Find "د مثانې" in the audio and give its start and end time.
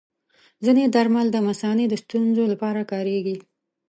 1.31-1.85